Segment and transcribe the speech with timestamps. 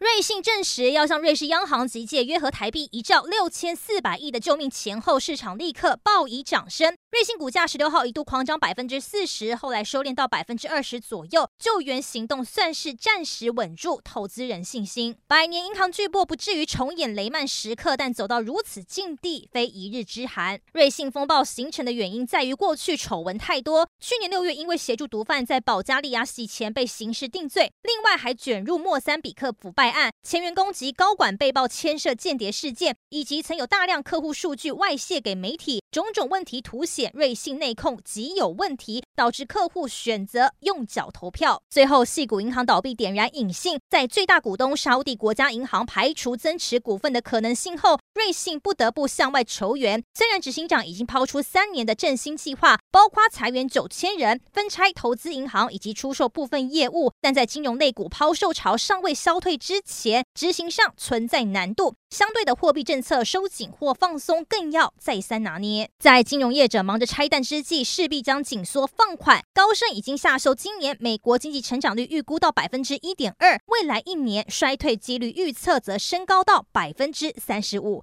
[0.00, 6.96] 瑞信证实要向瑞士央行急借约合台币一兆六千四百亿的救命钱后，市场立刻报以掌声。
[7.10, 15.14] 瑞信股价十六号一度狂涨百分之四十，后来收敛到百分之二十左右，救援行动算是暂时稳住投资人信心。
[15.26, 20.58] 百年银行巨擘不至于重演雷曼时刻，但走到如此境地，非一日之寒。
[20.72, 23.86] 瑞信风暴形成的原因在于过去丑闻太多。
[24.00, 29.89] 去年六月，因为协助毒贩在保加利亚洗钱被刑事定罪，另外还卷入莫桑比克腐败。
[29.90, 41.62] 案前员工及高管被曝牵涉间谍事件，以及曾有大量客户数据外泄给媒体，种种问题凸显瑞信内控极有问题，导致客户选择用脚投票。
[41.68, 50.02] 最后，系股银行倒闭点燃引信，在最大股东沙地国家银行排除增持股份的可能性后，瑞信不得不向外求援。
[50.14, 61.94] 虽然执行长已经抛出三年的振兴计划，包括裁员九千人、分拆投资银行以及出售部分业务，但在金融类股抛售潮尚未消退之且，执行上存在难度。
[62.10, 65.88] 相对的，货币政策收紧或放松更要再三拿捏。
[65.98, 69.42] 在金融业者忙着拆弹之际，势必将紧缩放款。
[69.54, 77.98] 高盛已经下修今年美国经济成长率预估到百分之一点二，未来一年衰退几率预测则升高到百分之三十五。